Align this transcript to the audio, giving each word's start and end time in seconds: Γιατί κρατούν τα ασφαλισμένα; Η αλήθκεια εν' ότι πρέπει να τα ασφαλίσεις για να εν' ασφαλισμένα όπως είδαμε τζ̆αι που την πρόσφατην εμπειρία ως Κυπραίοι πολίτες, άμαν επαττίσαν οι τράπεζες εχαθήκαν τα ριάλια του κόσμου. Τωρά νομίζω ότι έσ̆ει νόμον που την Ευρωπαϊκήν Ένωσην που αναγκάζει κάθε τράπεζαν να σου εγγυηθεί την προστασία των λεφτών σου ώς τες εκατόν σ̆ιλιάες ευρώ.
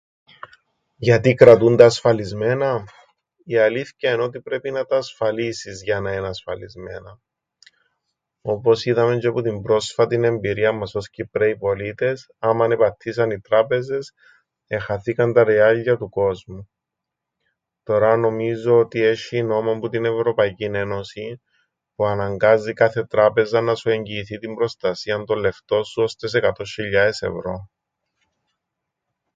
Γιατί 0.97 1.33
κρατούν 1.33 1.77
τα 1.77 1.85
ασφαλισμένα; 1.85 2.83
Η 3.43 3.57
αλήθκεια 3.57 4.11
εν' 4.11 4.19
ότι 4.19 4.41
πρέπει 4.41 4.71
να 4.71 4.85
τα 4.85 4.97
ασφαλίσεις 4.97 5.83
για 5.83 5.99
να 5.99 6.11
εν' 6.11 6.25
ασφαλισμένα 6.25 7.19
όπως 8.41 8.85
είδαμε 8.85 9.17
τζ̆αι 9.21 9.31
που 9.33 9.41
την 9.41 9.61
πρόσφατην 9.61 10.23
εμπειρία 10.23 10.69
ως 10.93 11.09
Κυπραίοι 11.09 11.57
πολίτες, 11.57 12.31
άμαν 12.39 12.71
επαττίσαν 12.71 13.31
οι 13.31 13.39
τράπεζες 13.41 14.13
εχαθήκαν 14.67 15.33
τα 15.33 15.43
ριάλια 15.43 15.97
του 15.97 16.09
κόσμου. 16.09 16.69
Τωρά 17.83 18.17
νομίζω 18.17 18.77
ότι 18.79 19.01
έσ̆ει 19.13 19.43
νόμον 19.43 19.79
που 19.79 19.89
την 19.89 20.05
Ευρωπαϊκήν 20.05 20.75
Ένωσην 20.75 21.41
που 21.95 22.05
αναγκάζει 22.05 22.73
κάθε 22.73 23.03
τράπεζαν 23.05 23.63
να 23.63 23.75
σου 23.75 23.89
εγγυηθεί 23.89 24.37
την 24.37 24.55
προστασία 24.55 25.23
των 25.23 25.37
λεφτών 25.37 25.83
σου 25.83 26.03
ώς 26.03 26.15
τες 26.15 26.33
εκατόν 26.33 26.65
σ̆ιλιάες 26.65 27.17
ευρώ. 27.21 27.69